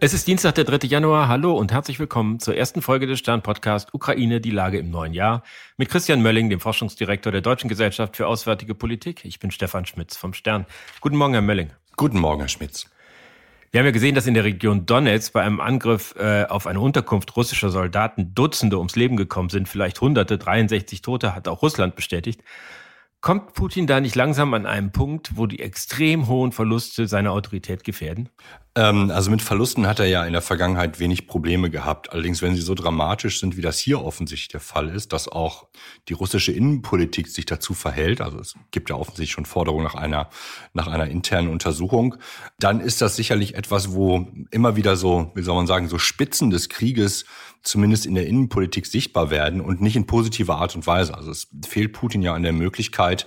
Es 0.00 0.14
ist 0.14 0.28
Dienstag, 0.28 0.54
der 0.54 0.62
3. 0.62 0.86
Januar. 0.86 1.26
Hallo 1.26 1.56
und 1.56 1.72
herzlich 1.72 1.98
willkommen 1.98 2.38
zur 2.38 2.54
ersten 2.54 2.82
Folge 2.82 3.08
des 3.08 3.18
Stern-Podcast 3.18 3.92
Ukraine, 3.92 4.40
die 4.40 4.52
Lage 4.52 4.78
im 4.78 4.90
neuen 4.90 5.12
Jahr 5.12 5.42
mit 5.76 5.88
Christian 5.88 6.22
Mölling, 6.22 6.48
dem 6.50 6.60
Forschungsdirektor 6.60 7.32
der 7.32 7.40
Deutschen 7.40 7.68
Gesellschaft 7.68 8.16
für 8.16 8.28
Auswärtige 8.28 8.76
Politik. 8.76 9.24
Ich 9.24 9.40
bin 9.40 9.50
Stefan 9.50 9.86
Schmitz 9.86 10.16
vom 10.16 10.34
Stern. 10.34 10.66
Guten 11.00 11.16
Morgen, 11.16 11.32
Herr 11.32 11.42
Mölling. 11.42 11.72
Guten 11.96 12.20
Morgen, 12.20 12.42
Herr 12.42 12.48
Schmitz. 12.48 12.88
Wir 13.72 13.80
haben 13.80 13.86
ja 13.86 13.90
gesehen, 13.90 14.14
dass 14.14 14.28
in 14.28 14.34
der 14.34 14.44
Region 14.44 14.86
Donetsk 14.86 15.32
bei 15.32 15.42
einem 15.42 15.58
Angriff 15.58 16.14
äh, 16.16 16.44
auf 16.44 16.68
eine 16.68 16.78
Unterkunft 16.78 17.36
russischer 17.36 17.70
Soldaten 17.70 18.36
Dutzende 18.36 18.78
ums 18.78 18.94
Leben 18.94 19.16
gekommen 19.16 19.48
sind, 19.48 19.68
vielleicht 19.68 20.00
Hunderte, 20.00 20.38
63 20.38 21.02
Tote, 21.02 21.34
hat 21.34 21.48
auch 21.48 21.60
Russland 21.60 21.96
bestätigt. 21.96 22.44
Kommt 23.20 23.52
Putin 23.54 23.88
da 23.88 24.00
nicht 24.00 24.14
langsam 24.14 24.54
an 24.54 24.64
einem 24.64 24.92
Punkt, 24.92 25.36
wo 25.36 25.46
die 25.46 25.58
extrem 25.58 26.28
hohen 26.28 26.52
Verluste 26.52 27.08
seine 27.08 27.32
Autorität 27.32 27.82
gefährden? 27.82 28.28
Ähm, 28.78 29.10
also 29.10 29.32
mit 29.32 29.42
Verlusten 29.42 29.88
hat 29.88 29.98
er 29.98 30.06
ja 30.06 30.24
in 30.24 30.32
der 30.32 30.42
Vergangenheit 30.42 31.00
wenig 31.00 31.26
Probleme 31.26 31.68
gehabt. 31.68 32.12
Allerdings, 32.12 32.42
wenn 32.42 32.54
sie 32.54 32.62
so 32.62 32.74
dramatisch 32.74 33.40
sind, 33.40 33.56
wie 33.56 33.60
das 33.60 33.76
hier 33.76 34.04
offensichtlich 34.04 34.48
der 34.48 34.60
Fall 34.60 34.88
ist, 34.88 35.12
dass 35.12 35.26
auch 35.26 35.66
die 36.08 36.12
russische 36.12 36.52
Innenpolitik 36.52 37.26
sich 37.26 37.44
dazu 37.44 37.74
verhält, 37.74 38.20
also 38.20 38.38
es 38.38 38.54
gibt 38.70 38.90
ja 38.90 38.96
offensichtlich 38.96 39.32
schon 39.32 39.46
Forderungen 39.46 39.82
nach 39.82 39.96
einer, 39.96 40.30
nach 40.74 40.86
einer 40.86 41.08
internen 41.08 41.48
Untersuchung, 41.48 42.14
dann 42.60 42.80
ist 42.80 43.02
das 43.02 43.16
sicherlich 43.16 43.56
etwas, 43.56 43.94
wo 43.94 44.28
immer 44.52 44.76
wieder 44.76 44.94
so, 44.94 45.32
wie 45.34 45.42
soll 45.42 45.56
man 45.56 45.66
sagen, 45.66 45.88
so 45.88 45.98
Spitzen 45.98 46.50
des 46.50 46.68
Krieges 46.68 47.24
zumindest 47.62 48.06
in 48.06 48.14
der 48.14 48.28
Innenpolitik 48.28 48.86
sichtbar 48.86 49.30
werden 49.30 49.60
und 49.60 49.80
nicht 49.80 49.96
in 49.96 50.06
positiver 50.06 50.58
Art 50.58 50.76
und 50.76 50.86
Weise. 50.86 51.14
Also 51.14 51.32
es 51.32 51.48
fehlt 51.66 51.92
Putin 51.92 52.22
ja 52.22 52.32
an 52.32 52.44
der 52.44 52.52
Möglichkeit, 52.52 53.26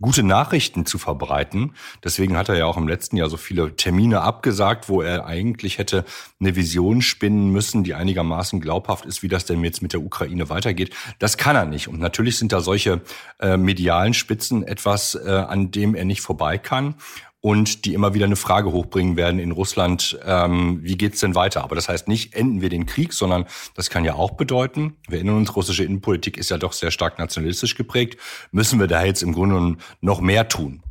gute 0.00 0.22
Nachrichten 0.22 0.86
zu 0.86 0.98
verbreiten. 0.98 1.74
Deswegen 2.02 2.36
hat 2.36 2.48
er 2.48 2.56
ja 2.56 2.66
auch 2.66 2.76
im 2.76 2.88
letzten 2.88 3.16
Jahr 3.16 3.28
so 3.28 3.36
viele 3.36 3.76
Termine 3.76 4.22
abgesagt, 4.22 4.88
wo 4.88 5.02
er 5.02 5.26
eigentlich 5.26 5.78
hätte 5.78 6.04
eine 6.40 6.56
Vision 6.56 7.02
spinnen 7.02 7.50
müssen, 7.50 7.84
die 7.84 7.94
einigermaßen 7.94 8.60
glaubhaft 8.60 9.04
ist, 9.04 9.22
wie 9.22 9.28
das 9.28 9.44
denn 9.44 9.62
jetzt 9.62 9.82
mit 9.82 9.92
der 9.92 10.00
Ukraine 10.00 10.48
weitergeht. 10.48 10.94
Das 11.18 11.36
kann 11.36 11.56
er 11.56 11.66
nicht. 11.66 11.88
Und 11.88 12.00
natürlich 12.00 12.38
sind 12.38 12.52
da 12.52 12.60
solche 12.60 13.00
äh, 13.38 13.56
medialen 13.56 14.14
Spitzen 14.14 14.62
etwas, 14.62 15.14
äh, 15.14 15.30
an 15.30 15.70
dem 15.70 15.94
er 15.94 16.04
nicht 16.04 16.22
vorbei 16.22 16.58
kann 16.58 16.94
und 17.40 17.84
die 17.84 17.94
immer 17.94 18.14
wieder 18.14 18.26
eine 18.26 18.36
Frage 18.36 18.72
hochbringen 18.72 19.16
werden 19.16 19.40
in 19.40 19.50
Russland, 19.50 20.18
ähm, 20.24 20.80
wie 20.82 20.96
geht's 20.96 21.20
denn 21.20 21.34
weiter? 21.34 21.64
Aber 21.64 21.74
das 21.74 21.88
heißt 21.88 22.06
nicht, 22.06 22.34
enden 22.34 22.60
wir 22.60 22.68
den 22.68 22.86
Krieg, 22.86 23.12
sondern 23.12 23.46
das 23.74 23.88
kann 23.88 24.04
ja 24.04 24.14
auch 24.14 24.32
bedeuten, 24.32 24.96
wir 25.08 25.18
erinnern 25.18 25.36
uns, 25.36 25.56
russische 25.56 25.84
Innenpolitik 25.84 26.36
ist 26.36 26.50
ja 26.50 26.58
doch 26.58 26.72
sehr 26.72 26.90
stark 26.90 27.18
nationalistisch 27.18 27.76
geprägt, 27.76 28.20
müssen 28.52 28.78
wir 28.78 28.86
da 28.86 29.04
jetzt 29.04 29.22
im 29.22 29.32
Grunde 29.32 29.76
noch 30.00 30.20
mehr 30.20 30.48
tun. 30.48 30.82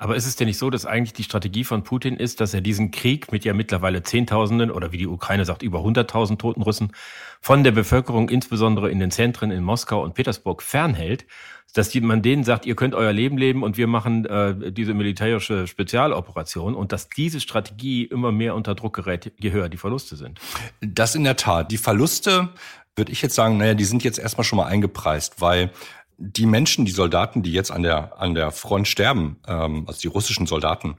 Aber 0.00 0.16
ist 0.16 0.26
es 0.26 0.34
denn 0.34 0.46
nicht 0.46 0.56
so, 0.56 0.70
dass 0.70 0.86
eigentlich 0.86 1.12
die 1.12 1.24
Strategie 1.24 1.62
von 1.62 1.82
Putin 1.82 2.16
ist, 2.16 2.40
dass 2.40 2.54
er 2.54 2.62
diesen 2.62 2.90
Krieg 2.90 3.32
mit 3.32 3.44
ja 3.44 3.52
mittlerweile 3.52 4.02
Zehntausenden 4.02 4.70
oder 4.70 4.92
wie 4.92 4.96
die 4.96 5.06
Ukraine 5.06 5.44
sagt, 5.44 5.62
über 5.62 5.80
100.000 5.80 6.38
toten 6.38 6.62
Russen 6.62 6.92
von 7.42 7.64
der 7.64 7.72
Bevölkerung, 7.72 8.30
insbesondere 8.30 8.90
in 8.90 8.98
den 8.98 9.10
Zentren 9.10 9.50
in 9.50 9.62
Moskau 9.62 10.02
und 10.02 10.14
Petersburg, 10.14 10.62
fernhält, 10.62 11.26
dass 11.74 11.94
man 11.94 12.22
denen 12.22 12.44
sagt, 12.44 12.64
ihr 12.64 12.76
könnt 12.76 12.94
euer 12.94 13.12
Leben 13.12 13.36
leben 13.36 13.62
und 13.62 13.76
wir 13.76 13.86
machen 13.86 14.24
äh, 14.24 14.72
diese 14.72 14.94
militärische 14.94 15.66
Spezialoperation 15.66 16.74
und 16.74 16.92
dass 16.92 17.10
diese 17.10 17.38
Strategie 17.38 18.04
immer 18.04 18.32
mehr 18.32 18.54
unter 18.54 18.74
Druck 18.74 18.96
gerät, 18.96 19.32
je 19.38 19.52
höher 19.52 19.68
die 19.68 19.76
Verluste 19.76 20.16
sind? 20.16 20.40
Das 20.80 21.14
in 21.14 21.24
der 21.24 21.36
Tat. 21.36 21.70
Die 21.70 21.78
Verluste, 21.78 22.48
würde 22.96 23.12
ich 23.12 23.20
jetzt 23.20 23.34
sagen, 23.34 23.58
naja, 23.58 23.74
die 23.74 23.84
sind 23.84 24.02
jetzt 24.02 24.18
erstmal 24.18 24.44
schon 24.44 24.56
mal 24.56 24.66
eingepreist, 24.66 25.42
weil 25.42 25.70
die 26.20 26.46
Menschen, 26.46 26.84
die 26.84 26.92
Soldaten, 26.92 27.42
die 27.42 27.52
jetzt 27.52 27.72
an 27.72 27.82
der, 27.82 28.20
an 28.20 28.34
der 28.34 28.50
Front 28.52 28.86
sterben, 28.86 29.40
ähm, 29.48 29.84
also 29.86 30.00
die 30.00 30.08
russischen 30.08 30.46
Soldaten, 30.46 30.96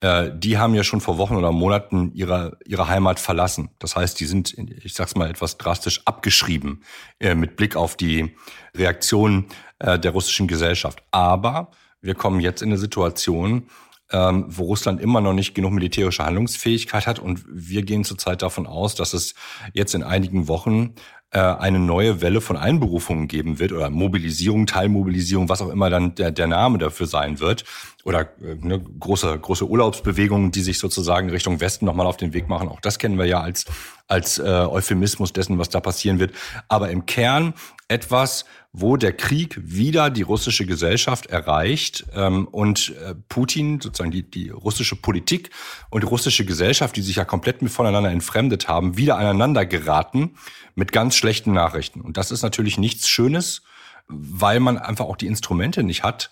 äh, 0.00 0.30
die 0.32 0.58
haben 0.58 0.74
ja 0.74 0.84
schon 0.84 1.00
vor 1.00 1.18
Wochen 1.18 1.34
oder 1.34 1.50
Monaten 1.50 2.12
ihre, 2.14 2.58
ihre 2.66 2.88
Heimat 2.88 3.18
verlassen. 3.18 3.70
Das 3.78 3.96
heißt, 3.96 4.20
die 4.20 4.26
sind, 4.26 4.56
ich 4.84 4.94
sag's 4.94 5.16
mal 5.16 5.28
etwas 5.28 5.58
drastisch, 5.58 6.02
abgeschrieben 6.04 6.82
äh, 7.18 7.34
mit 7.34 7.56
Blick 7.56 7.74
auf 7.74 7.96
die 7.96 8.36
Reaktion 8.76 9.46
äh, 9.78 9.98
der 9.98 10.12
russischen 10.12 10.46
Gesellschaft. 10.46 11.02
Aber 11.10 11.70
wir 12.00 12.14
kommen 12.14 12.40
jetzt 12.40 12.62
in 12.62 12.68
eine 12.68 12.78
Situation, 12.78 13.68
ähm, 14.10 14.44
wo 14.48 14.64
Russland 14.64 15.00
immer 15.00 15.20
noch 15.20 15.32
nicht 15.32 15.54
genug 15.54 15.72
militärische 15.72 16.24
Handlungsfähigkeit 16.24 17.06
hat. 17.06 17.18
Und 17.18 17.44
wir 17.48 17.82
gehen 17.82 18.04
zurzeit 18.04 18.42
davon 18.42 18.66
aus, 18.66 18.94
dass 18.94 19.14
es 19.14 19.34
jetzt 19.72 19.94
in 19.94 20.02
einigen 20.02 20.46
Wochen 20.48 20.94
äh, 21.30 21.40
eine 21.40 21.78
neue 21.78 22.22
Welle 22.22 22.40
von 22.40 22.56
Einberufungen 22.56 23.28
geben 23.28 23.58
wird 23.58 23.72
oder 23.72 23.90
Mobilisierung, 23.90 24.66
Teilmobilisierung, 24.66 25.48
was 25.48 25.60
auch 25.60 25.68
immer 25.68 25.90
dann 25.90 26.14
der, 26.14 26.30
der 26.30 26.46
Name 26.46 26.78
dafür 26.78 27.06
sein 27.06 27.38
wird. 27.38 27.64
Oder 28.04 28.22
äh, 28.42 28.54
ne, 28.60 28.80
große, 28.80 29.38
große 29.38 29.68
Urlaubsbewegungen, 29.68 30.52
die 30.52 30.62
sich 30.62 30.78
sozusagen 30.78 31.28
Richtung 31.28 31.60
Westen 31.60 31.84
nochmal 31.84 32.06
auf 32.06 32.16
den 32.16 32.32
Weg 32.32 32.48
machen. 32.48 32.68
Auch 32.68 32.80
das 32.80 32.98
kennen 32.98 33.18
wir 33.18 33.26
ja 33.26 33.40
als, 33.40 33.66
als 34.06 34.38
äh, 34.38 34.42
Euphemismus 34.42 35.34
dessen, 35.34 35.58
was 35.58 35.68
da 35.68 35.80
passieren 35.80 36.18
wird. 36.18 36.32
Aber 36.68 36.90
im 36.90 37.04
Kern 37.04 37.52
etwas, 37.88 38.44
wo 38.72 38.96
der 38.96 39.12
Krieg 39.12 39.58
wieder 39.62 40.10
die 40.10 40.22
russische 40.22 40.66
Gesellschaft 40.66 41.26
erreicht 41.26 42.06
ähm, 42.14 42.46
und 42.48 42.94
äh, 43.02 43.14
Putin, 43.28 43.80
sozusagen 43.80 44.10
die, 44.10 44.30
die 44.30 44.50
russische 44.50 44.94
Politik 44.96 45.50
und 45.90 46.02
die 46.02 46.06
russische 46.06 46.44
Gesellschaft, 46.44 46.94
die 46.96 47.02
sich 47.02 47.16
ja 47.16 47.24
komplett 47.24 47.62
mit 47.62 47.72
voneinander 47.72 48.10
entfremdet 48.10 48.68
haben, 48.68 48.96
wieder 48.96 49.16
aneinander 49.16 49.64
geraten 49.64 50.36
mit 50.78 50.92
ganz 50.92 51.16
schlechten 51.16 51.52
Nachrichten. 51.52 52.00
Und 52.00 52.16
das 52.16 52.30
ist 52.30 52.42
natürlich 52.42 52.78
nichts 52.78 53.08
Schönes, 53.08 53.62
weil 54.06 54.60
man 54.60 54.78
einfach 54.78 55.06
auch 55.06 55.16
die 55.16 55.26
Instrumente 55.26 55.82
nicht 55.82 56.04
hat 56.04 56.30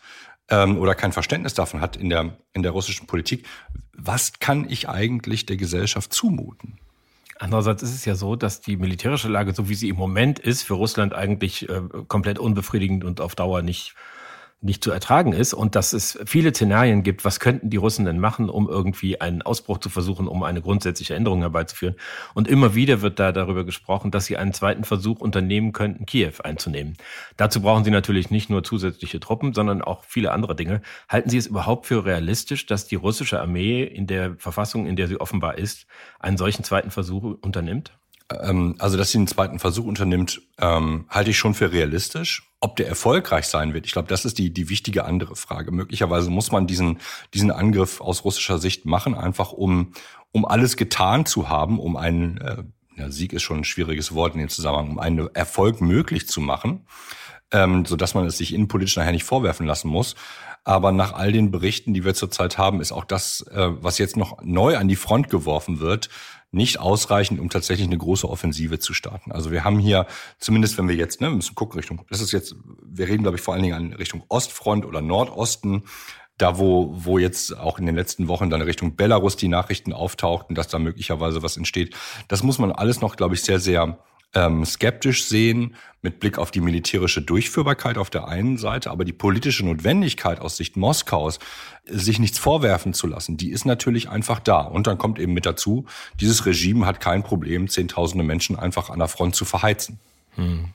ähm, 0.48 0.78
oder 0.78 0.94
kein 0.94 1.12
Verständnis 1.12 1.54
davon 1.54 1.80
hat 1.80 1.96
in 1.96 2.08
der, 2.08 2.36
in 2.52 2.62
der 2.62 2.70
russischen 2.70 3.08
Politik. 3.08 3.44
Was 3.92 4.38
kann 4.38 4.70
ich 4.70 4.88
eigentlich 4.88 5.46
der 5.46 5.56
Gesellschaft 5.56 6.12
zumuten? 6.12 6.78
Andererseits 7.40 7.82
ist 7.82 7.94
es 7.94 8.04
ja 8.04 8.14
so, 8.14 8.36
dass 8.36 8.60
die 8.60 8.76
militärische 8.76 9.28
Lage, 9.28 9.52
so 9.52 9.68
wie 9.68 9.74
sie 9.74 9.88
im 9.88 9.96
Moment 9.96 10.38
ist, 10.38 10.62
für 10.62 10.74
Russland 10.74 11.12
eigentlich 11.12 11.68
äh, 11.68 11.82
komplett 12.06 12.38
unbefriedigend 12.38 13.04
und 13.04 13.20
auf 13.20 13.34
Dauer 13.34 13.62
nicht 13.62 13.94
nicht 14.60 14.82
zu 14.82 14.90
ertragen 14.90 15.32
ist 15.32 15.52
und 15.52 15.74
dass 15.74 15.92
es 15.92 16.18
viele 16.24 16.52
Szenarien 16.54 17.02
gibt, 17.02 17.24
was 17.24 17.40
könnten 17.40 17.68
die 17.68 17.76
Russen 17.76 18.06
denn 18.06 18.18
machen, 18.18 18.48
um 18.48 18.68
irgendwie 18.68 19.20
einen 19.20 19.42
Ausbruch 19.42 19.78
zu 19.78 19.90
versuchen, 19.90 20.26
um 20.26 20.42
eine 20.42 20.62
grundsätzliche 20.62 21.14
Änderung 21.14 21.40
herbeizuführen. 21.40 21.96
Und 22.34 22.48
immer 22.48 22.74
wieder 22.74 23.02
wird 23.02 23.18
da 23.18 23.32
darüber 23.32 23.64
gesprochen, 23.64 24.10
dass 24.10 24.24
sie 24.24 24.38
einen 24.38 24.54
zweiten 24.54 24.84
Versuch 24.84 25.20
unternehmen 25.20 25.72
könnten, 25.72 26.06
Kiew 26.06 26.32
einzunehmen. 26.42 26.96
Dazu 27.36 27.60
brauchen 27.60 27.84
sie 27.84 27.90
natürlich 27.90 28.30
nicht 28.30 28.48
nur 28.48 28.64
zusätzliche 28.64 29.20
Truppen, 29.20 29.52
sondern 29.52 29.82
auch 29.82 30.04
viele 30.04 30.32
andere 30.32 30.56
Dinge. 30.56 30.80
Halten 31.08 31.28
Sie 31.28 31.38
es 31.38 31.46
überhaupt 31.46 31.86
für 31.86 32.04
realistisch, 32.04 32.64
dass 32.66 32.86
die 32.86 32.96
russische 32.96 33.40
Armee 33.40 33.84
in 33.84 34.06
der 34.06 34.36
Verfassung, 34.36 34.86
in 34.86 34.96
der 34.96 35.06
sie 35.08 35.20
offenbar 35.20 35.58
ist, 35.58 35.86
einen 36.18 36.38
solchen 36.38 36.64
zweiten 36.64 36.90
Versuch 36.90 37.36
unternimmt? 37.42 37.92
Ähm, 38.32 38.74
also, 38.78 38.96
dass 38.96 39.10
sie 39.10 39.18
einen 39.18 39.26
zweiten 39.26 39.58
Versuch 39.58 39.84
unternimmt, 39.84 40.42
ähm, 40.58 41.06
halte 41.08 41.30
ich 41.30 41.38
schon 41.38 41.54
für 41.54 41.72
realistisch. 41.72 42.50
Ob 42.60 42.76
der 42.76 42.88
erfolgreich 42.88 43.46
sein 43.46 43.74
wird, 43.74 43.86
ich 43.86 43.92
glaube, 43.92 44.08
das 44.08 44.24
ist 44.24 44.38
die, 44.38 44.52
die 44.52 44.68
wichtige 44.68 45.04
andere 45.04 45.36
Frage. 45.36 45.70
Möglicherweise 45.70 46.30
muss 46.30 46.50
man 46.50 46.66
diesen, 46.66 46.98
diesen 47.34 47.50
Angriff 47.50 48.00
aus 48.00 48.24
russischer 48.24 48.58
Sicht 48.58 48.86
machen, 48.86 49.14
einfach 49.14 49.52
um, 49.52 49.92
um 50.32 50.44
alles 50.44 50.76
getan 50.76 51.26
zu 51.26 51.48
haben, 51.48 51.78
um 51.78 51.96
einen, 51.96 52.38
äh, 52.38 52.64
ja, 52.96 53.10
Sieg 53.10 53.32
ist 53.32 53.42
schon 53.42 53.58
ein 53.58 53.64
schwieriges 53.64 54.14
Wort 54.14 54.34
in 54.34 54.40
dem 54.40 54.48
Zusammenhang, 54.48 54.90
um 54.90 54.98
einen 54.98 55.28
Erfolg 55.34 55.80
möglich 55.80 56.26
zu 56.28 56.40
machen, 56.40 56.86
ähm, 57.52 57.84
so 57.84 57.94
dass 57.94 58.14
man 58.14 58.26
es 58.26 58.38
sich 58.38 58.54
innenpolitisch 58.54 58.96
nachher 58.96 59.12
nicht 59.12 59.24
vorwerfen 59.24 59.66
lassen 59.66 59.88
muss. 59.88 60.16
Aber 60.64 60.90
nach 60.90 61.12
all 61.12 61.30
den 61.30 61.52
Berichten, 61.52 61.94
die 61.94 62.04
wir 62.04 62.14
zurzeit 62.14 62.58
haben, 62.58 62.80
ist 62.80 62.90
auch 62.90 63.04
das, 63.04 63.42
äh, 63.52 63.68
was 63.80 63.98
jetzt 63.98 64.16
noch 64.16 64.42
neu 64.42 64.76
an 64.76 64.88
die 64.88 64.96
Front 64.96 65.30
geworfen 65.30 65.78
wird, 65.78 66.08
nicht 66.50 66.78
ausreichend, 66.78 67.40
um 67.40 67.50
tatsächlich 67.50 67.86
eine 67.86 67.98
große 67.98 68.28
Offensive 68.28 68.78
zu 68.78 68.94
starten. 68.94 69.32
Also 69.32 69.50
wir 69.50 69.64
haben 69.64 69.78
hier, 69.78 70.06
zumindest 70.38 70.78
wenn 70.78 70.88
wir 70.88 70.94
jetzt, 70.94 71.20
ne, 71.20 71.30
müssen 71.30 71.54
gucken 71.54 71.78
Richtung, 71.78 72.04
das 72.08 72.20
ist 72.20 72.32
jetzt, 72.32 72.54
wir 72.82 73.08
reden, 73.08 73.22
glaube 73.22 73.36
ich, 73.36 73.42
vor 73.42 73.54
allen 73.54 73.62
Dingen 73.62 73.74
an 73.74 73.92
Richtung 73.92 74.24
Ostfront 74.28 74.84
oder 74.84 75.00
Nordosten, 75.00 75.84
da 76.38 76.58
wo, 76.58 76.92
wo 76.94 77.18
jetzt 77.18 77.56
auch 77.56 77.78
in 77.78 77.86
den 77.86 77.96
letzten 77.96 78.28
Wochen 78.28 78.50
dann 78.50 78.62
Richtung 78.62 78.96
Belarus 78.96 79.36
die 79.36 79.48
Nachrichten 79.48 79.92
auftauchten, 79.92 80.54
dass 80.54 80.68
da 80.68 80.78
möglicherweise 80.78 81.42
was 81.42 81.56
entsteht. 81.56 81.94
Das 82.28 82.42
muss 82.42 82.58
man 82.58 82.72
alles 82.72 83.00
noch, 83.00 83.16
glaube 83.16 83.34
ich, 83.34 83.42
sehr, 83.42 83.58
sehr 83.58 83.98
ähm, 84.36 84.64
skeptisch 84.66 85.24
sehen 85.24 85.74
mit 86.02 86.20
Blick 86.20 86.38
auf 86.38 86.50
die 86.50 86.60
militärische 86.60 87.22
Durchführbarkeit 87.22 87.96
auf 87.96 88.10
der 88.10 88.28
einen 88.28 88.58
Seite, 88.58 88.90
aber 88.90 89.04
die 89.04 89.14
politische 89.14 89.64
Notwendigkeit 89.64 90.40
aus 90.40 90.56
Sicht 90.58 90.76
Moskaus, 90.76 91.40
sich 91.86 92.18
nichts 92.18 92.38
vorwerfen 92.38 92.92
zu 92.92 93.06
lassen, 93.06 93.38
die 93.38 93.50
ist 93.50 93.64
natürlich 93.64 94.08
einfach 94.08 94.38
da. 94.38 94.60
Und 94.60 94.86
dann 94.86 94.98
kommt 94.98 95.18
eben 95.18 95.32
mit 95.32 95.46
dazu, 95.46 95.86
dieses 96.20 96.44
Regime 96.46 96.86
hat 96.86 97.00
kein 97.00 97.22
Problem, 97.22 97.68
Zehntausende 97.68 98.24
Menschen 98.24 98.56
einfach 98.56 98.90
an 98.90 98.98
der 98.98 99.08
Front 99.08 99.34
zu 99.34 99.44
verheizen. 99.44 99.98
Hm. 100.34 100.68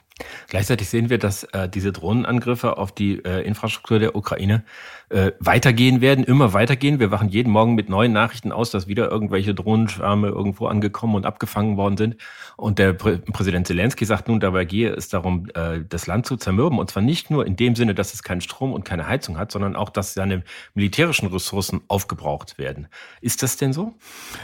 Gleichzeitig 0.47 0.89
sehen 0.89 1.09
wir, 1.09 1.17
dass 1.17 1.43
äh, 1.45 1.69
diese 1.69 1.91
Drohnenangriffe 1.91 2.77
auf 2.77 2.91
die 2.91 3.23
äh, 3.23 3.41
Infrastruktur 3.41 3.99
der 3.99 4.15
Ukraine 4.15 4.63
äh, 5.09 5.31
weitergehen 5.39 6.01
werden, 6.01 6.23
immer 6.23 6.53
weitergehen. 6.53 6.99
Wir 6.99 7.11
wachen 7.11 7.29
jeden 7.29 7.51
Morgen 7.51 7.75
mit 7.75 7.89
neuen 7.89 8.13
Nachrichten 8.13 8.51
aus, 8.51 8.71
dass 8.71 8.87
wieder 8.87 9.09
irgendwelche 9.09 9.53
Drohnenschwärme 9.53 10.27
irgendwo 10.27 10.67
angekommen 10.67 11.15
und 11.15 11.25
abgefangen 11.25 11.77
worden 11.77 11.97
sind. 11.97 12.17
Und 12.57 12.79
der 12.79 12.93
Prä 12.93 13.17
Präsident 13.17 13.67
Zelensky 13.67 14.05
sagt 14.05 14.27
nun, 14.27 14.39
dabei 14.39 14.65
gehe 14.65 14.91
es 14.91 15.09
darum, 15.09 15.47
äh, 15.53 15.81
das 15.87 16.07
Land 16.07 16.25
zu 16.25 16.37
zermürben. 16.37 16.79
Und 16.79 16.89
zwar 16.91 17.03
nicht 17.03 17.29
nur 17.29 17.45
in 17.45 17.55
dem 17.55 17.75
Sinne, 17.75 17.93
dass 17.93 18.13
es 18.13 18.23
keinen 18.23 18.41
Strom 18.41 18.73
und 18.73 18.85
keine 18.85 19.07
Heizung 19.07 19.37
hat, 19.37 19.51
sondern 19.51 19.75
auch, 19.75 19.89
dass 19.89 20.13
seine 20.13 20.43
militärischen 20.73 21.27
Ressourcen 21.27 21.81
aufgebraucht 21.87 22.57
werden. 22.57 22.87
Ist 23.21 23.43
das 23.43 23.57
denn 23.57 23.73
so? 23.73 23.93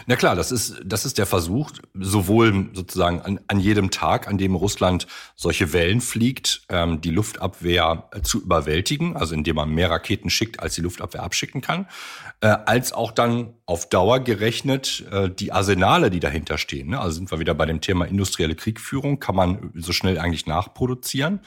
Na 0.05 0.15
klar, 0.15 0.35
das 0.35 0.51
ist, 0.51 0.81
das 0.85 1.05
ist 1.05 1.17
der 1.17 1.25
Versuch, 1.25 1.71
sowohl 1.93 2.69
sozusagen 2.73 3.21
an, 3.21 3.39
an 3.47 3.59
jedem 3.59 3.91
Tag, 3.91 4.27
an 4.27 4.37
dem 4.37 4.55
Russland 4.55 5.07
solche 5.35 5.56
Wellen 5.73 6.01
fliegt, 6.01 6.63
ähm, 6.69 7.01
die 7.01 7.11
Luftabwehr 7.11 8.09
zu 8.23 8.41
überwältigen, 8.41 9.15
also 9.15 9.33
indem 9.33 9.57
man 9.57 9.69
mehr 9.69 9.89
Raketen 9.89 10.29
schickt, 10.29 10.59
als 10.59 10.75
die 10.75 10.81
Luftabwehr 10.81 11.23
abschicken 11.23 11.61
kann, 11.61 11.87
äh, 12.41 12.47
als 12.47 12.93
auch 12.93 13.11
dann 13.11 13.53
auf 13.65 13.89
Dauer 13.89 14.19
gerechnet 14.19 15.05
äh, 15.11 15.29
die 15.29 15.51
Arsenale, 15.51 16.09
die 16.09 16.19
dahinter 16.19 16.57
stehen. 16.57 16.89
Ne? 16.89 16.99
Also 16.99 17.17
sind 17.17 17.31
wir 17.31 17.39
wieder 17.39 17.53
bei 17.53 17.65
dem 17.65 17.81
Thema 17.81 18.05
industrielle 18.05 18.55
Kriegführung, 18.55 19.19
kann 19.19 19.35
man 19.35 19.71
so 19.75 19.91
schnell 19.91 20.19
eigentlich 20.19 20.45
nachproduzieren, 20.45 21.41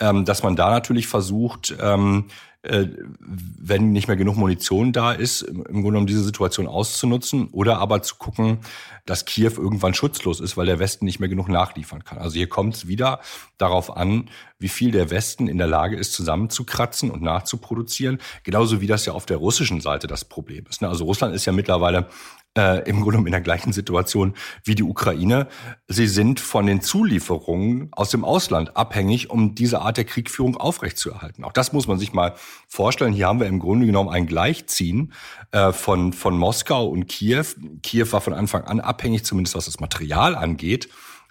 ähm, 0.00 0.24
dass 0.24 0.42
man 0.42 0.56
da 0.56 0.70
natürlich 0.70 1.06
versucht, 1.06 1.74
ähm, 1.80 2.26
äh, 2.64 2.88
wenn 3.18 3.92
nicht 3.92 4.08
mehr 4.08 4.16
genug 4.16 4.36
Munition 4.36 4.92
da 4.92 5.12
ist, 5.12 5.42
im 5.42 5.64
Grunde 5.64 5.82
genommen 5.82 6.06
diese 6.06 6.24
Situation 6.24 6.66
auszunutzen 6.66 7.48
oder 7.48 7.78
aber 7.78 8.00
zu 8.00 8.16
gucken, 8.16 8.60
dass 9.04 9.26
Kiew 9.26 9.52
irgendwann 9.58 9.92
schutzlos 9.92 10.40
ist, 10.40 10.56
weil 10.56 10.64
der 10.64 10.78
Westen 10.78 11.04
nicht 11.04 11.20
mehr 11.20 11.28
genug 11.28 11.48
nachliefern 11.48 12.04
kann. 12.04 12.16
Also 12.16 12.36
hier 12.36 12.48
kommt 12.48 12.74
es 12.74 12.88
wieder 12.88 13.20
darauf 13.58 13.94
an, 13.94 14.30
wie 14.58 14.68
viel 14.68 14.92
der 14.92 15.10
Westen 15.10 15.46
in 15.46 15.58
der 15.58 15.66
Lage 15.66 15.96
ist, 15.96 16.14
zusammenzukratzen 16.14 17.10
und 17.10 17.20
nachzuproduzieren. 17.22 18.18
Genauso 18.44 18.80
wie 18.80 18.86
das 18.86 19.04
ja 19.04 19.12
auf 19.12 19.26
der 19.26 19.36
russischen 19.36 19.82
Seite 19.82 20.06
das 20.06 20.24
Problem 20.24 20.64
ist. 20.70 20.80
Ne? 20.80 20.88
Also 20.88 21.04
Russland 21.04 21.34
ist 21.34 21.44
ja 21.44 21.52
mittlerweile 21.52 22.08
äh, 22.56 22.88
im 22.88 23.00
Grunde 23.00 23.18
in 23.18 23.32
der 23.32 23.40
gleichen 23.40 23.72
Situation 23.72 24.34
wie 24.62 24.74
die 24.74 24.82
Ukraine. 24.82 25.48
Sie 25.88 26.06
sind 26.06 26.40
von 26.40 26.66
den 26.66 26.80
Zulieferungen 26.80 27.88
aus 27.92 28.10
dem 28.10 28.24
Ausland 28.24 28.76
abhängig, 28.76 29.30
um 29.30 29.54
diese 29.54 29.80
Art 29.80 29.96
der 29.96 30.04
Kriegführung 30.04 30.56
aufrechtzuerhalten. 30.56 31.44
Auch 31.44 31.52
das 31.52 31.72
muss 31.72 31.86
man 31.86 31.98
sich 31.98 32.12
mal 32.12 32.34
vorstellen. 32.68 33.12
Hier 33.12 33.26
haben 33.26 33.40
wir 33.40 33.46
im 33.46 33.58
Grunde 33.58 33.86
genommen 33.86 34.08
ein 34.08 34.26
Gleichziehen 34.26 35.12
äh, 35.52 35.72
von, 35.72 36.12
von 36.12 36.38
Moskau 36.38 36.86
und 36.86 37.06
Kiew. 37.06 37.46
Kiew 37.82 38.06
war 38.10 38.20
von 38.20 38.34
Anfang 38.34 38.64
an 38.64 38.80
abhängig, 38.80 39.24
zumindest 39.24 39.56
was 39.56 39.66
das 39.66 39.80
Material 39.80 40.34
angeht, 40.34 40.88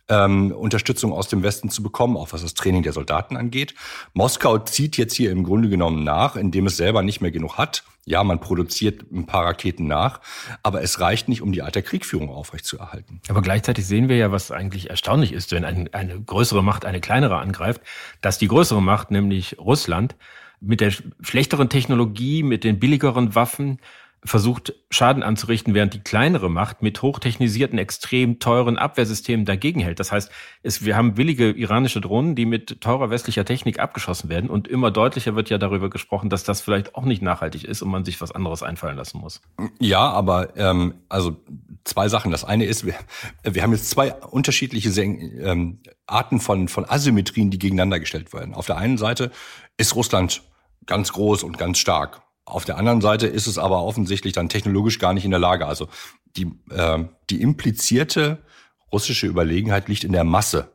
ähm, 0.09 0.51
Unterstützung 0.51 1.13
aus 1.13 1.27
dem 1.27 1.43
Westen 1.43 1.69
zu 1.69 1.81
bekommen, 1.81 2.17
auch 2.17 2.33
was 2.33 2.41
das 2.41 2.53
Training 2.53 2.83
der 2.83 2.93
Soldaten 2.93 3.37
angeht. 3.37 3.73
Moskau 4.13 4.57
zieht 4.59 4.97
jetzt 4.97 5.15
hier 5.15 5.31
im 5.31 5.43
Grunde 5.43 5.69
genommen 5.69 6.03
nach, 6.03 6.35
indem 6.35 6.67
es 6.67 6.77
selber 6.77 7.03
nicht 7.03 7.21
mehr 7.21 7.31
genug 7.31 7.57
hat. 7.57 7.83
Ja, 8.05 8.23
man 8.25 8.41
produziert 8.41 9.09
ein 9.13 9.25
paar 9.25 9.45
Raketen 9.45 9.87
nach, 9.87 10.19
aber 10.61 10.81
es 10.81 10.99
reicht 10.99 11.29
nicht, 11.29 11.41
um 11.41 11.53
die 11.53 11.61
Art 11.61 11.75
der 11.75 11.83
Kriegführung 11.83 12.29
aufrechtzuerhalten. 12.29 13.21
Aber 13.29 13.41
gleichzeitig 13.41 13.85
sehen 13.85 14.09
wir 14.09 14.17
ja, 14.17 14.29
was 14.29 14.51
eigentlich 14.51 14.89
erstaunlich 14.89 15.31
ist, 15.31 15.53
wenn 15.53 15.63
ein, 15.63 15.93
eine 15.93 16.19
größere 16.19 16.61
Macht 16.61 16.83
eine 16.83 16.99
kleinere 16.99 17.37
angreift, 17.37 17.81
dass 18.19 18.37
die 18.37 18.49
größere 18.49 18.81
Macht, 18.81 19.09
nämlich 19.09 19.57
Russland, 19.57 20.15
mit 20.59 20.81
der 20.81 20.91
schlechteren 21.21 21.69
Technologie, 21.69 22.43
mit 22.43 22.63
den 22.65 22.79
billigeren 22.79 23.35
Waffen, 23.35 23.79
versucht, 24.25 24.73
Schaden 24.89 25.23
anzurichten, 25.23 25.73
während 25.73 25.93
die 25.93 25.99
kleinere 25.99 26.49
Macht 26.49 26.81
mit 26.81 27.01
hochtechnisierten, 27.01 27.77
extrem 27.77 28.39
teuren 28.39 28.77
Abwehrsystemen 28.77 29.45
dagegen 29.45 29.79
hält. 29.79 29.99
Das 29.99 30.11
heißt, 30.11 30.31
es, 30.61 30.85
wir 30.85 30.95
haben 30.95 31.13
billige 31.13 31.51
iranische 31.51 31.99
Drohnen, 32.01 32.35
die 32.35 32.45
mit 32.45 32.79
teurer 32.81 33.09
westlicher 33.09 33.45
Technik 33.45 33.79
abgeschossen 33.79 34.29
werden. 34.29 34.49
Und 34.49 34.67
immer 34.67 34.91
deutlicher 34.91 35.35
wird 35.35 35.49
ja 35.49 35.57
darüber 35.57 35.89
gesprochen, 35.89 36.29
dass 36.29 36.43
das 36.43 36.61
vielleicht 36.61 36.95
auch 36.95 37.03
nicht 37.03 37.21
nachhaltig 37.21 37.63
ist 37.65 37.81
und 37.81 37.89
man 37.89 38.05
sich 38.05 38.21
was 38.21 38.31
anderes 38.31 38.63
einfallen 38.63 38.97
lassen 38.97 39.19
muss. 39.19 39.41
Ja, 39.79 40.09
aber 40.09 40.55
ähm, 40.57 40.93
also 41.09 41.37
zwei 41.83 42.07
Sachen. 42.07 42.31
Das 42.31 42.43
eine 42.43 42.65
ist, 42.65 42.85
wir, 42.85 42.95
wir 43.43 43.61
haben 43.61 43.71
jetzt 43.71 43.89
zwei 43.89 44.13
unterschiedliche 44.13 44.89
ähm, 45.01 45.79
Arten 46.07 46.39
von, 46.39 46.67
von 46.67 46.89
Asymmetrien, 46.89 47.51
die 47.51 47.59
gegeneinander 47.59 47.99
gestellt 47.99 48.33
werden. 48.33 48.53
Auf 48.53 48.65
der 48.67 48.77
einen 48.77 48.97
Seite 48.97 49.31
ist 49.77 49.95
Russland 49.95 50.43
ganz 50.85 51.13
groß 51.13 51.43
und 51.43 51.57
ganz 51.57 51.77
stark 51.77 52.22
auf 52.45 52.65
der 52.65 52.77
anderen 52.77 53.01
Seite 53.01 53.27
ist 53.27 53.47
es 53.47 53.57
aber 53.57 53.83
offensichtlich 53.83 54.33
dann 54.33 54.49
technologisch 54.49 54.99
gar 54.99 55.13
nicht 55.13 55.25
in 55.25 55.31
der 55.31 55.39
Lage. 55.39 55.65
Also 55.65 55.87
die, 56.35 56.51
äh, 56.69 57.05
die 57.29 57.41
implizierte 57.41 58.43
russische 58.91 59.27
Überlegenheit 59.27 59.87
liegt 59.87 60.03
in 60.03 60.11
der 60.11 60.23
Masse. 60.23 60.71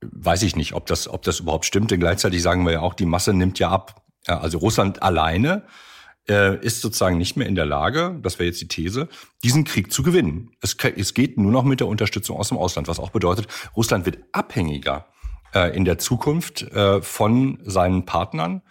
Weiß 0.00 0.42
ich 0.42 0.56
nicht, 0.56 0.74
ob 0.74 0.86
das, 0.86 1.08
ob 1.08 1.22
das 1.22 1.40
überhaupt 1.40 1.64
stimmt, 1.64 1.90
denn 1.90 2.00
gleichzeitig 2.00 2.42
sagen 2.42 2.64
wir 2.64 2.72
ja 2.72 2.80
auch, 2.80 2.94
die 2.94 3.06
Masse 3.06 3.32
nimmt 3.32 3.58
ja 3.58 3.70
ab. 3.70 4.02
Ja, 4.26 4.40
also 4.40 4.58
Russland 4.58 5.02
alleine 5.02 5.64
äh, 6.28 6.58
ist 6.64 6.80
sozusagen 6.80 7.18
nicht 7.18 7.36
mehr 7.36 7.46
in 7.46 7.54
der 7.54 7.66
Lage, 7.66 8.18
das 8.22 8.38
wäre 8.38 8.46
jetzt 8.46 8.60
die 8.60 8.68
These, 8.68 9.08
diesen 9.42 9.64
Krieg 9.64 9.92
zu 9.92 10.02
gewinnen. 10.02 10.50
Es, 10.60 10.76
es 10.96 11.14
geht 11.14 11.36
nur 11.36 11.52
noch 11.52 11.64
mit 11.64 11.80
der 11.80 11.88
Unterstützung 11.88 12.36
aus 12.36 12.48
dem 12.48 12.58
Ausland, 12.58 12.88
was 12.88 12.98
auch 12.98 13.10
bedeutet, 13.10 13.48
Russland 13.76 14.06
wird 14.06 14.18
abhängiger 14.32 15.06
äh, 15.54 15.76
in 15.76 15.84
der 15.84 15.98
Zukunft 15.98 16.62
äh, 16.62 17.02
von 17.02 17.58
seinen 17.64 18.06
Partnern 18.06 18.62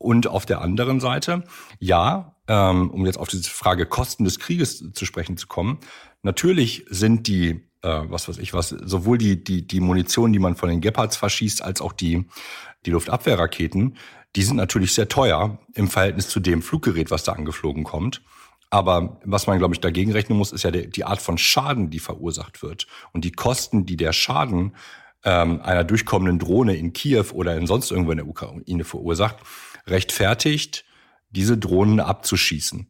und 0.00 0.26
auf 0.26 0.46
der 0.46 0.62
anderen 0.62 0.98
Seite, 0.98 1.44
ja, 1.78 2.34
ähm, 2.48 2.90
um 2.90 3.04
jetzt 3.04 3.18
auf 3.18 3.28
diese 3.28 3.50
Frage 3.50 3.84
Kosten 3.84 4.24
des 4.24 4.38
Krieges 4.38 4.82
zu 4.94 5.04
sprechen 5.04 5.36
zu 5.36 5.46
kommen, 5.46 5.78
natürlich 6.22 6.86
sind 6.88 7.28
die, 7.28 7.68
äh, 7.82 8.00
was 8.08 8.26
weiß 8.26 8.38
ich 8.38 8.54
was, 8.54 8.70
sowohl 8.70 9.18
die, 9.18 9.44
die, 9.44 9.66
die 9.66 9.80
Munition, 9.80 10.32
die 10.32 10.38
man 10.38 10.56
von 10.56 10.70
den 10.70 10.80
Gepards 10.80 11.18
verschießt, 11.18 11.62
als 11.62 11.82
auch 11.82 11.92
die, 11.92 12.24
die 12.86 12.90
Luftabwehrraketen, 12.90 13.98
die 14.36 14.42
sind 14.42 14.56
natürlich 14.56 14.94
sehr 14.94 15.08
teuer 15.08 15.58
im 15.74 15.88
Verhältnis 15.88 16.30
zu 16.30 16.40
dem 16.40 16.62
Fluggerät, 16.62 17.10
was 17.10 17.24
da 17.24 17.32
angeflogen 17.32 17.84
kommt. 17.84 18.22
Aber 18.70 19.20
was 19.24 19.46
man, 19.46 19.58
glaube 19.58 19.74
ich, 19.74 19.80
dagegen 19.80 20.12
rechnen 20.12 20.38
muss, 20.38 20.52
ist 20.52 20.62
ja 20.62 20.70
die, 20.70 21.04
Art 21.04 21.20
von 21.20 21.36
Schaden, 21.36 21.90
die 21.90 21.98
verursacht 21.98 22.62
wird. 22.62 22.86
Und 23.12 23.24
die 23.26 23.32
Kosten, 23.32 23.84
die 23.84 23.96
der 23.96 24.14
Schaden 24.14 24.76
ähm, 25.24 25.60
einer 25.60 25.84
durchkommenden 25.84 26.38
Drohne 26.38 26.76
in 26.76 26.94
Kiew 26.94 27.26
oder 27.34 27.54
in 27.56 27.66
sonst 27.66 27.90
irgendwo 27.90 28.12
in 28.12 28.18
der 28.18 28.28
Ukraine 28.28 28.84
verursacht, 28.84 29.36
rechtfertigt, 29.86 30.84
diese 31.30 31.56
Drohnen 31.58 32.00
abzuschießen. 32.00 32.88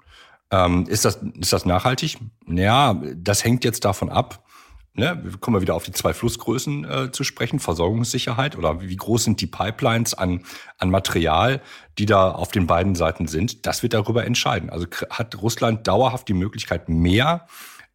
Ähm, 0.50 0.86
ist, 0.86 1.04
das, 1.04 1.20
ist 1.38 1.52
das 1.52 1.64
nachhaltig? 1.64 2.18
Ja, 2.46 3.00
das 3.14 3.44
hängt 3.44 3.64
jetzt 3.64 3.84
davon 3.84 4.10
ab. 4.10 4.44
Ne, 4.92 5.22
kommen 5.38 5.56
wir 5.56 5.60
wieder 5.60 5.76
auf 5.76 5.84
die 5.84 5.92
zwei 5.92 6.12
Flussgrößen 6.12 6.84
äh, 6.84 7.12
zu 7.12 7.22
sprechen, 7.22 7.60
Versorgungssicherheit 7.60 8.58
oder 8.58 8.80
wie 8.80 8.96
groß 8.96 9.22
sind 9.22 9.40
die 9.40 9.46
Pipelines 9.46 10.14
an, 10.14 10.44
an 10.78 10.90
Material, 10.90 11.62
die 11.96 12.06
da 12.06 12.32
auf 12.32 12.50
den 12.50 12.66
beiden 12.66 12.96
Seiten 12.96 13.28
sind. 13.28 13.66
Das 13.66 13.84
wird 13.84 13.94
darüber 13.94 14.24
entscheiden. 14.26 14.68
Also 14.68 14.86
hat 15.10 15.40
Russland 15.40 15.86
dauerhaft 15.86 16.26
die 16.26 16.34
Möglichkeit, 16.34 16.88
mehr 16.88 17.46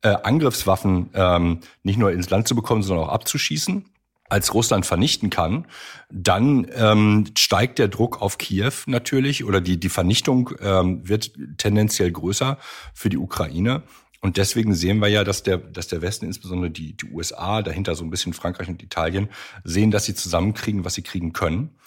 äh, 0.03 0.15
Angriffswaffen 0.23 1.09
ähm, 1.13 1.59
nicht 1.83 1.99
nur 1.99 2.13
ins 2.13 2.29
Land 2.29 2.47
zu 2.47 2.55
bekommen, 2.55 2.81
sondern 2.81 3.07
auch 3.07 3.11
abzuschießen? 3.11 3.85
Als 4.35 4.53
Russland 4.53 4.85
vernichten 4.85 5.29
kann, 5.29 5.65
dann 6.11 6.67
ähm, 6.75 7.23
steigt 7.37 7.79
der 7.79 7.87
Druck 7.87 8.21
auf 8.21 8.37
Kiew 8.37 8.73
natürlich 8.85 9.45
oder 9.45 9.61
die, 9.61 9.79
die 9.79 9.87
Vernichtung 9.87 10.51
ähm, 10.59 11.07
wird 11.07 11.31
tendenziell 11.57 12.11
größer 12.11 12.57
für 12.93 13.07
die 13.07 13.17
Ukraine. 13.17 13.83
Und 14.19 14.35
deswegen 14.35 14.75
sehen 14.75 14.99
wir 14.99 15.07
ja, 15.07 15.23
dass 15.23 15.43
der, 15.43 15.57
dass 15.57 15.87
der 15.87 16.01
Westen, 16.01 16.25
insbesondere 16.25 16.69
die, 16.69 16.97
die 16.97 17.05
USA, 17.13 17.61
dahinter 17.61 17.95
so 17.95 18.03
ein 18.03 18.09
bisschen 18.09 18.33
Frankreich 18.33 18.67
und 18.67 18.83
Italien, 18.83 19.29
sehen, 19.63 19.89
dass 19.89 20.03
sie 20.03 20.15
zusammenkriegen, 20.15 20.83
was 20.83 20.95
sie 20.95 21.03
kriegen 21.03 21.31
können. 21.31 21.77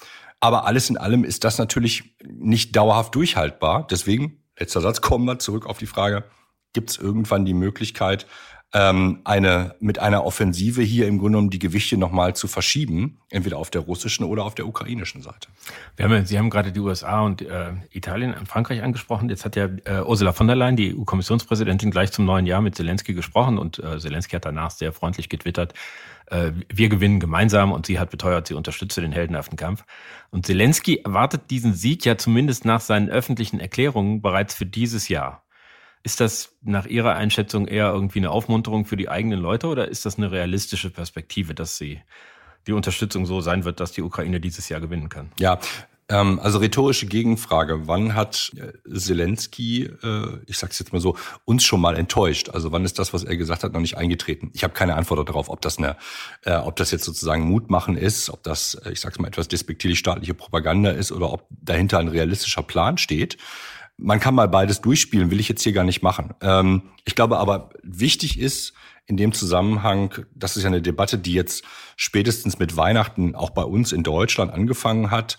Aber 0.40 0.64
alles 0.64 0.88
in 0.88 0.96
allem 0.96 1.24
ist 1.24 1.44
das 1.44 1.58
natürlich 1.58 2.16
nicht 2.24 2.74
dauerhaft 2.74 3.14
durchhaltbar. 3.14 3.86
Deswegen, 3.90 4.42
letzter 4.58 4.80
Satz, 4.80 5.02
kommen 5.02 5.26
wir 5.26 5.38
zurück 5.38 5.66
auf 5.66 5.76
die 5.76 5.86
Frage, 5.86 6.24
gibt 6.72 6.88
es 6.88 6.96
irgendwann 6.96 7.44
die 7.44 7.54
Möglichkeit, 7.54 8.26
ähm, 8.74 9.20
eine, 9.24 9.74
mit 9.80 9.98
einer 9.98 10.24
Offensive 10.24 10.82
hier 10.82 11.06
im 11.06 11.18
Grunde 11.18 11.36
genommen 11.36 11.50
die 11.50 11.58
Gewichte 11.58 11.96
nochmal 11.96 12.36
zu 12.36 12.48
verschieben, 12.48 13.18
entweder 13.30 13.56
auf 13.56 13.70
der 13.70 13.80
russischen 13.80 14.24
oder 14.24 14.44
auf 14.44 14.54
der 14.54 14.66
ukrainischen 14.66 15.22
Seite. 15.22 15.48
Wir 15.96 16.04
haben, 16.04 16.26
Sie 16.26 16.38
haben 16.38 16.50
gerade 16.50 16.70
die 16.70 16.80
USA 16.80 17.22
und 17.22 17.40
äh, 17.40 17.72
Italien 17.92 18.34
und 18.34 18.46
Frankreich 18.46 18.82
angesprochen. 18.82 19.30
Jetzt 19.30 19.46
hat 19.46 19.56
ja 19.56 19.68
äh, 19.84 20.02
Ursula 20.02 20.32
von 20.32 20.46
der 20.46 20.56
Leyen, 20.56 20.76
die 20.76 20.94
EU-Kommissionspräsidentin, 20.94 21.90
gleich 21.90 22.12
zum 22.12 22.26
neuen 22.26 22.44
Jahr 22.44 22.60
mit 22.60 22.74
Zelensky 22.74 23.14
gesprochen 23.14 23.56
und 23.56 23.78
äh, 23.78 23.98
Zelensky 23.98 24.36
hat 24.36 24.44
danach 24.44 24.70
sehr 24.70 24.92
freundlich 24.92 25.30
getwittert, 25.30 25.72
äh, 26.26 26.52
wir 26.68 26.90
gewinnen 26.90 27.20
gemeinsam 27.20 27.72
und 27.72 27.86
sie 27.86 27.98
hat 27.98 28.10
beteuert, 28.10 28.48
sie 28.48 28.54
unterstütze 28.54 29.00
den 29.00 29.12
heldenhaften 29.12 29.56
Kampf. 29.56 29.84
Und 30.30 30.44
Zelensky 30.44 30.96
erwartet 30.96 31.50
diesen 31.50 31.72
Sieg 31.72 32.04
ja 32.04 32.18
zumindest 32.18 32.66
nach 32.66 32.82
seinen 32.82 33.08
öffentlichen 33.08 33.60
Erklärungen 33.60 34.20
bereits 34.20 34.54
für 34.54 34.66
dieses 34.66 35.08
Jahr. 35.08 35.42
Ist 36.08 36.20
das 36.20 36.56
nach 36.62 36.86
Ihrer 36.86 37.16
Einschätzung 37.16 37.68
eher 37.68 37.92
irgendwie 37.92 38.20
eine 38.20 38.30
Aufmunterung 38.30 38.86
für 38.86 38.96
die 38.96 39.10
eigenen 39.10 39.38
Leute 39.38 39.66
oder 39.66 39.88
ist 39.88 40.06
das 40.06 40.16
eine 40.16 40.32
realistische 40.32 40.88
Perspektive, 40.88 41.54
dass 41.54 41.76
sie 41.76 42.00
die 42.66 42.72
Unterstützung 42.72 43.26
so 43.26 43.42
sein 43.42 43.66
wird, 43.66 43.78
dass 43.78 43.92
die 43.92 44.00
Ukraine 44.00 44.40
dieses 44.40 44.70
Jahr 44.70 44.80
gewinnen 44.80 45.10
kann? 45.10 45.32
Ja, 45.38 45.60
Ähm, 46.08 46.40
also 46.42 46.60
rhetorische 46.60 47.04
Gegenfrage. 47.04 47.86
Wann 47.86 48.14
hat 48.14 48.52
äh, 48.56 48.72
Zelensky, 48.98 49.84
äh, 49.84 50.38
ich 50.46 50.56
sag's 50.56 50.78
jetzt 50.78 50.94
mal 50.94 51.00
so, 51.00 51.14
uns 51.44 51.64
schon 51.64 51.82
mal 51.82 51.94
enttäuscht? 51.94 52.48
Also 52.48 52.72
wann 52.72 52.86
ist 52.86 52.98
das, 52.98 53.12
was 53.12 53.24
er 53.24 53.36
gesagt 53.36 53.62
hat, 53.62 53.74
noch 53.74 53.80
nicht 53.82 53.98
eingetreten? 53.98 54.50
Ich 54.54 54.64
habe 54.64 54.72
keine 54.72 54.94
Antwort 54.94 55.28
darauf, 55.28 55.50
ob 55.50 55.60
das 55.60 55.76
eine, 55.76 55.98
äh, 56.46 56.54
ob 56.56 56.76
das 56.76 56.90
jetzt 56.90 57.04
sozusagen 57.04 57.42
Mutmachen 57.42 57.98
ist, 57.98 58.30
ob 58.30 58.42
das, 58.42 58.80
ich 58.90 59.00
sag's 59.00 59.18
mal 59.18 59.28
etwas 59.28 59.48
despektierlich 59.48 59.98
staatliche 59.98 60.32
Propaganda 60.32 60.90
ist 60.92 61.12
oder 61.12 61.30
ob 61.30 61.46
dahinter 61.50 61.98
ein 61.98 62.08
realistischer 62.08 62.62
Plan 62.62 62.96
steht. 62.96 63.36
Man 63.98 64.20
kann 64.20 64.34
mal 64.34 64.48
beides 64.48 64.80
durchspielen, 64.80 65.30
will 65.30 65.40
ich 65.40 65.48
jetzt 65.48 65.62
hier 65.62 65.72
gar 65.72 65.84
nicht 65.84 66.02
machen. 66.02 66.34
Ähm, 66.40 66.82
ich 67.04 67.14
glaube 67.14 67.38
aber, 67.38 67.70
wichtig 67.82 68.38
ist 68.38 68.72
in 69.06 69.16
dem 69.16 69.32
Zusammenhang, 69.32 70.24
das 70.34 70.56
ist 70.56 70.62
ja 70.62 70.68
eine 70.68 70.82
Debatte, 70.82 71.18
die 71.18 71.32
jetzt 71.32 71.64
spätestens 71.96 72.58
mit 72.58 72.76
Weihnachten 72.76 73.34
auch 73.34 73.50
bei 73.50 73.62
uns 73.62 73.92
in 73.92 74.04
Deutschland 74.04 74.52
angefangen 74.52 75.10
hat. 75.10 75.38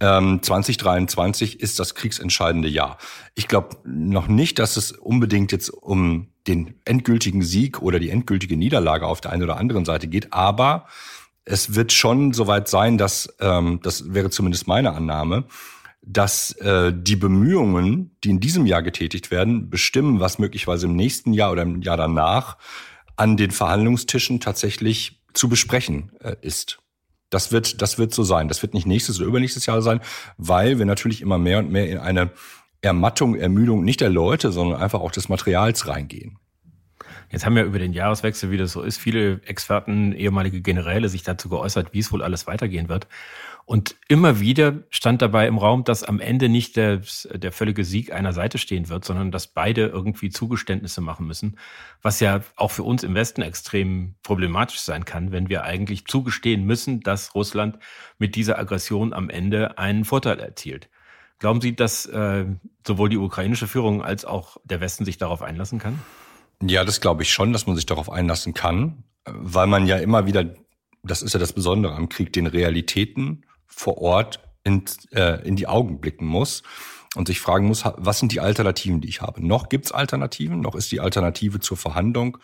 Ähm, 0.00 0.40
2023 0.42 1.60
ist 1.60 1.80
das 1.80 1.94
kriegsentscheidende 1.94 2.68
Jahr. 2.68 2.98
Ich 3.34 3.48
glaube 3.48 3.78
noch 3.84 4.28
nicht, 4.28 4.58
dass 4.58 4.76
es 4.76 4.92
unbedingt 4.92 5.50
jetzt 5.50 5.70
um 5.70 6.28
den 6.46 6.74
endgültigen 6.84 7.42
Sieg 7.42 7.82
oder 7.82 7.98
die 7.98 8.10
endgültige 8.10 8.56
Niederlage 8.56 9.06
auf 9.06 9.20
der 9.20 9.32
einen 9.32 9.42
oder 9.42 9.56
anderen 9.56 9.84
Seite 9.84 10.06
geht, 10.06 10.32
aber 10.32 10.86
es 11.44 11.74
wird 11.74 11.92
schon 11.92 12.32
soweit 12.32 12.68
sein, 12.68 12.98
dass, 12.98 13.34
ähm, 13.40 13.80
das 13.82 14.12
wäre 14.12 14.30
zumindest 14.30 14.68
meine 14.68 14.92
Annahme, 14.92 15.44
dass 16.10 16.52
äh, 16.52 16.90
die 16.96 17.16
Bemühungen, 17.16 18.16
die 18.24 18.30
in 18.30 18.40
diesem 18.40 18.64
Jahr 18.64 18.82
getätigt 18.82 19.30
werden, 19.30 19.68
bestimmen, 19.68 20.20
was 20.20 20.38
möglicherweise 20.38 20.86
im 20.86 20.96
nächsten 20.96 21.34
Jahr 21.34 21.52
oder 21.52 21.62
im 21.62 21.82
Jahr 21.82 21.98
danach 21.98 22.56
an 23.16 23.36
den 23.36 23.50
Verhandlungstischen 23.50 24.40
tatsächlich 24.40 25.22
zu 25.34 25.50
besprechen 25.50 26.12
äh, 26.20 26.36
ist. 26.40 26.78
Das 27.28 27.52
wird, 27.52 27.82
das 27.82 27.98
wird 27.98 28.14
so 28.14 28.22
sein. 28.22 28.48
Das 28.48 28.62
wird 28.62 28.72
nicht 28.72 28.86
nächstes 28.86 29.18
oder 29.18 29.28
übernächstes 29.28 29.66
Jahr 29.66 29.82
sein, 29.82 30.00
weil 30.38 30.78
wir 30.78 30.86
natürlich 30.86 31.20
immer 31.20 31.36
mehr 31.36 31.58
und 31.58 31.70
mehr 31.70 31.90
in 31.90 31.98
eine 31.98 32.30
Ermattung, 32.80 33.34
Ermüdung 33.34 33.84
nicht 33.84 34.00
der 34.00 34.08
Leute, 34.08 34.50
sondern 34.50 34.80
einfach 34.80 35.00
auch 35.00 35.12
des 35.12 35.28
Materials 35.28 35.88
reingehen. 35.88 36.38
Jetzt 37.30 37.44
haben 37.44 37.56
ja 37.58 37.64
über 37.64 37.78
den 37.78 37.92
Jahreswechsel, 37.92 38.50
wie 38.50 38.56
das 38.56 38.72
so 38.72 38.80
ist, 38.80 38.96
viele 38.96 39.42
Experten, 39.42 40.12
ehemalige 40.12 40.62
Generäle 40.62 41.10
sich 41.10 41.22
dazu 41.22 41.50
geäußert, 41.50 41.92
wie 41.92 41.98
es 41.98 42.10
wohl 42.10 42.22
alles 42.22 42.46
weitergehen 42.46 42.88
wird. 42.88 43.06
Und 43.68 43.96
immer 44.08 44.40
wieder 44.40 44.78
stand 44.88 45.20
dabei 45.20 45.46
im 45.46 45.58
Raum, 45.58 45.84
dass 45.84 46.02
am 46.02 46.20
Ende 46.20 46.48
nicht 46.48 46.74
der, 46.76 47.02
der 47.34 47.52
völlige 47.52 47.84
Sieg 47.84 48.14
einer 48.14 48.32
Seite 48.32 48.56
stehen 48.56 48.88
wird, 48.88 49.04
sondern 49.04 49.30
dass 49.30 49.46
beide 49.46 49.88
irgendwie 49.88 50.30
Zugeständnisse 50.30 51.02
machen 51.02 51.26
müssen, 51.26 51.58
was 52.00 52.18
ja 52.18 52.40
auch 52.56 52.70
für 52.70 52.82
uns 52.82 53.02
im 53.02 53.14
Westen 53.14 53.42
extrem 53.42 54.14
problematisch 54.22 54.80
sein 54.80 55.04
kann, 55.04 55.32
wenn 55.32 55.50
wir 55.50 55.64
eigentlich 55.64 56.06
zugestehen 56.06 56.64
müssen, 56.64 57.00
dass 57.00 57.34
Russland 57.34 57.78
mit 58.16 58.36
dieser 58.36 58.58
Aggression 58.58 59.12
am 59.12 59.28
Ende 59.28 59.76
einen 59.76 60.06
Vorteil 60.06 60.40
erzielt. 60.40 60.88
Glauben 61.38 61.60
Sie, 61.60 61.76
dass 61.76 62.06
äh, 62.06 62.46
sowohl 62.86 63.10
die 63.10 63.18
ukrainische 63.18 63.66
Führung 63.66 64.02
als 64.02 64.24
auch 64.24 64.56
der 64.64 64.80
Westen 64.80 65.04
sich 65.04 65.18
darauf 65.18 65.42
einlassen 65.42 65.78
kann? 65.78 65.98
Ja, 66.62 66.86
das 66.86 67.02
glaube 67.02 67.22
ich 67.22 67.30
schon, 67.30 67.52
dass 67.52 67.66
man 67.66 67.76
sich 67.76 67.84
darauf 67.84 68.10
einlassen 68.10 68.54
kann, 68.54 69.04
weil 69.26 69.66
man 69.66 69.86
ja 69.86 69.98
immer 69.98 70.24
wieder, 70.24 70.46
das 71.02 71.20
ist 71.20 71.34
ja 71.34 71.38
das 71.38 71.52
Besondere 71.52 71.94
am 71.94 72.08
Krieg, 72.08 72.32
den 72.32 72.46
Realitäten 72.46 73.44
vor 73.68 73.98
Ort 73.98 74.40
in, 74.64 74.84
äh, 75.12 75.46
in 75.46 75.56
die 75.56 75.66
Augen 75.66 76.00
blicken 76.00 76.26
muss 76.26 76.62
und 77.14 77.28
sich 77.28 77.40
fragen 77.40 77.66
muss, 77.66 77.84
was 77.96 78.18
sind 78.18 78.32
die 78.32 78.40
Alternativen, 78.40 79.00
die 79.00 79.08
ich 79.08 79.20
habe? 79.20 79.46
Noch 79.46 79.68
gibt's 79.68 79.92
Alternativen, 79.92 80.60
noch 80.60 80.74
ist 80.74 80.90
die 80.92 81.00
Alternative 81.00 81.60
zur 81.60 81.76
Verhandlung 81.76 82.38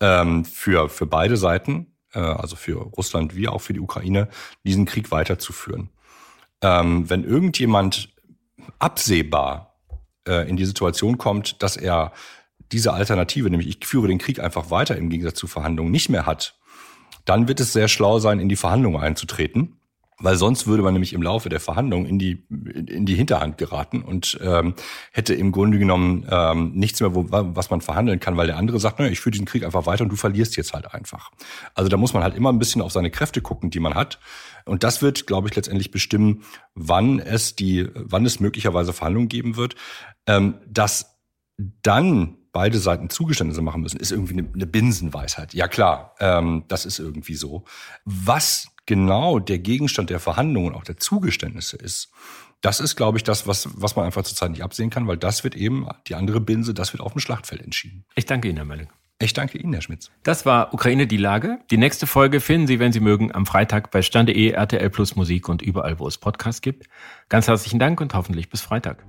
ähm, 0.00 0.44
für, 0.44 0.88
für 0.88 1.06
beide 1.06 1.36
Seiten, 1.36 1.94
äh, 2.14 2.20
also 2.20 2.56
für 2.56 2.74
Russland 2.74 3.36
wie 3.36 3.48
auch 3.48 3.60
für 3.60 3.72
die 3.72 3.80
Ukraine, 3.80 4.28
diesen 4.64 4.86
Krieg 4.86 5.10
weiterzuführen. 5.10 5.90
Ähm, 6.60 7.08
wenn 7.10 7.24
irgendjemand 7.24 8.08
absehbar 8.78 9.74
äh, 10.26 10.48
in 10.48 10.56
die 10.56 10.64
Situation 10.64 11.18
kommt, 11.18 11.62
dass 11.62 11.76
er 11.76 12.12
diese 12.70 12.92
Alternative, 12.92 13.50
nämlich 13.50 13.68
ich 13.68 13.86
führe 13.86 14.08
den 14.08 14.18
Krieg 14.18 14.40
einfach 14.40 14.70
weiter 14.70 14.96
im 14.96 15.10
Gegensatz 15.10 15.38
zu 15.38 15.46
Verhandlungen, 15.46 15.90
nicht 15.90 16.08
mehr 16.08 16.26
hat, 16.26 16.58
dann 17.24 17.46
wird 17.46 17.60
es 17.60 17.72
sehr 17.72 17.88
schlau 17.88 18.18
sein, 18.18 18.40
in 18.40 18.48
die 18.48 18.56
Verhandlungen 18.56 19.00
einzutreten 19.00 19.76
weil 20.22 20.36
sonst 20.36 20.66
würde 20.66 20.82
man 20.82 20.94
nämlich 20.94 21.12
im 21.12 21.22
Laufe 21.22 21.48
der 21.48 21.60
Verhandlungen 21.60 22.06
in 22.06 22.18
die 22.18 22.44
in 22.48 23.06
die 23.06 23.14
Hinterhand 23.14 23.58
geraten 23.58 24.02
und 24.02 24.38
ähm, 24.42 24.74
hätte 25.12 25.34
im 25.34 25.52
Grunde 25.52 25.78
genommen 25.78 26.26
ähm, 26.30 26.72
nichts 26.74 27.00
mehr, 27.00 27.14
wo, 27.14 27.26
was 27.28 27.70
man 27.70 27.80
verhandeln 27.80 28.20
kann, 28.20 28.36
weil 28.36 28.46
der 28.46 28.56
andere 28.56 28.80
sagt, 28.80 28.98
naja, 28.98 29.10
ich 29.10 29.20
führe 29.20 29.32
diesen 29.32 29.46
Krieg 29.46 29.64
einfach 29.64 29.86
weiter 29.86 30.04
und 30.04 30.10
du 30.10 30.16
verlierst 30.16 30.56
jetzt 30.56 30.72
halt 30.72 30.94
einfach. 30.94 31.30
Also 31.74 31.88
da 31.88 31.96
muss 31.96 32.14
man 32.14 32.22
halt 32.22 32.34
immer 32.34 32.52
ein 32.52 32.58
bisschen 32.58 32.82
auf 32.82 32.92
seine 32.92 33.10
Kräfte 33.10 33.40
gucken, 33.40 33.70
die 33.70 33.80
man 33.80 33.94
hat. 33.94 34.18
Und 34.64 34.84
das 34.84 35.02
wird, 35.02 35.26
glaube 35.26 35.48
ich, 35.48 35.56
letztendlich 35.56 35.90
bestimmen, 35.90 36.44
wann 36.74 37.18
es 37.18 37.56
die, 37.56 37.88
wann 37.94 38.24
es 38.24 38.40
möglicherweise 38.40 38.92
Verhandlungen 38.92 39.28
geben 39.28 39.56
wird. 39.56 39.74
Ähm, 40.26 40.54
dass 40.68 41.11
dann 41.82 42.36
beide 42.52 42.78
Seiten 42.78 43.10
Zugeständnisse 43.10 43.62
machen 43.62 43.80
müssen, 43.80 43.98
ist 43.98 44.12
irgendwie 44.12 44.38
eine, 44.38 44.48
eine 44.52 44.66
Binsenweisheit. 44.66 45.54
Ja 45.54 45.68
klar, 45.68 46.14
ähm, 46.20 46.64
das 46.68 46.86
ist 46.86 46.98
irgendwie 46.98 47.34
so. 47.34 47.64
Was 48.04 48.68
genau 48.86 49.38
der 49.38 49.58
Gegenstand 49.58 50.10
der 50.10 50.20
Verhandlungen, 50.20 50.74
auch 50.74 50.84
der 50.84 50.98
Zugeständnisse 50.98 51.76
ist, 51.76 52.10
das 52.60 52.78
ist, 52.78 52.94
glaube 52.94 53.18
ich, 53.18 53.24
das, 53.24 53.46
was, 53.46 53.68
was 53.74 53.96
man 53.96 54.06
einfach 54.06 54.22
zurzeit 54.22 54.50
nicht 54.52 54.62
absehen 54.62 54.90
kann, 54.90 55.08
weil 55.08 55.16
das 55.16 55.42
wird 55.42 55.56
eben, 55.56 55.88
die 56.06 56.14
andere 56.14 56.40
Binse, 56.40 56.74
das 56.74 56.92
wird 56.92 57.02
auf 57.02 57.12
dem 57.12 57.20
Schlachtfeld 57.20 57.60
entschieden. 57.60 58.04
Ich 58.14 58.26
danke 58.26 58.48
Ihnen, 58.48 58.56
Herr 58.56 58.64
Melling. 58.64 58.88
Ich 59.18 59.32
danke 59.32 59.58
Ihnen, 59.58 59.72
Herr 59.72 59.82
Schmitz. 59.82 60.10
Das 60.22 60.46
war 60.46 60.74
Ukraine 60.74 61.06
die 61.06 61.16
Lage. 61.16 61.58
Die 61.70 61.76
nächste 61.76 62.06
Folge 62.06 62.40
finden 62.40 62.66
Sie, 62.66 62.78
wenn 62.80 62.92
Sie 62.92 63.00
mögen, 63.00 63.32
am 63.32 63.46
Freitag 63.46 63.90
bei 63.90 64.02
Stande.de, 64.02 64.50
RTL 64.50 64.90
Plus 64.90 65.16
Musik 65.16 65.48
und 65.48 65.62
überall, 65.62 65.98
wo 65.98 66.08
es 66.08 66.18
Podcasts 66.18 66.60
gibt. 66.60 66.88
Ganz 67.28 67.46
herzlichen 67.48 67.78
Dank 67.78 68.00
und 68.00 68.14
hoffentlich 68.14 68.48
bis 68.48 68.62
Freitag. 68.62 69.04